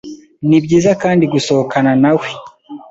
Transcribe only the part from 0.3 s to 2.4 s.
Ni byiza kandi gusohokana na we